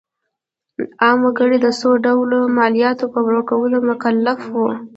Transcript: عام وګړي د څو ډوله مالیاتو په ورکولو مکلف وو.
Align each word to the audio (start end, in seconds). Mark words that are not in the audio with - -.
عام 1.03 1.19
وګړي 1.25 1.57
د 1.61 1.67
څو 1.79 1.89
ډوله 2.05 2.39
مالیاتو 2.57 3.05
په 3.13 3.19
ورکولو 3.27 3.77
مکلف 3.89 4.39
وو. 4.53 4.67